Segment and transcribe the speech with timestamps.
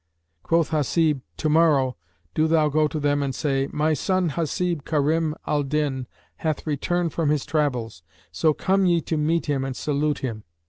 [0.41, 1.95] Quoth Hasib, "To morrow
[2.33, 7.13] do thou go to them and say, "My son Hasib Karim al Din hath returned
[7.13, 8.01] from his travels;
[8.31, 10.43] so come ye to meet him and salute him."